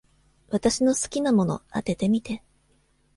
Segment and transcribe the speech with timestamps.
[0.49, 2.41] 私の好きなもの、当ててみて。